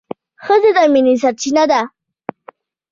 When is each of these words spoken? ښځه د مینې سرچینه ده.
ښځه 0.43 0.69
د 0.75 0.77
مینې 0.93 1.13
سرچینه 1.21 1.63
ده. 1.71 1.81